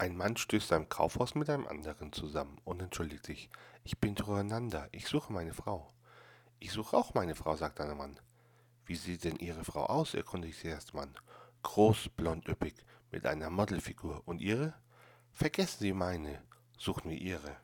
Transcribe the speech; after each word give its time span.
Ein 0.00 0.16
Mann 0.16 0.36
stößt 0.36 0.72
am 0.72 0.88
Kaufhaus 0.88 1.34
mit 1.34 1.50
einem 1.50 1.66
anderen 1.66 2.12
zusammen 2.12 2.60
und 2.64 2.80
entschuldigt 2.80 3.26
sich. 3.26 3.50
Ich 3.82 3.98
bin 3.98 4.14
durcheinander. 4.14 4.88
Ich 4.92 5.08
suche 5.08 5.32
meine 5.32 5.52
Frau. 5.52 5.92
Ich 6.60 6.70
suche 6.70 6.96
auch 6.96 7.14
meine 7.14 7.34
Frau, 7.34 7.56
sagt 7.56 7.80
der 7.80 7.92
Mann. 7.96 8.20
Wie 8.86 8.94
sieht 8.94 9.24
denn 9.24 9.40
Ihre 9.40 9.64
Frau 9.64 9.86
aus? 9.86 10.14
erkundigt 10.14 10.60
sich 10.60 10.70
der 10.70 10.94
Mann. 10.94 11.16
Groß, 11.64 12.10
blond, 12.10 12.46
üppig, 12.48 12.76
mit 13.10 13.26
einer 13.26 13.50
Modelfigur. 13.50 14.22
Und 14.24 14.40
Ihre? 14.40 14.72
Vergessen 15.32 15.80
Sie 15.80 15.92
meine. 15.92 16.42
Suchen 16.78 17.10
wir 17.10 17.18
Ihre. 17.18 17.56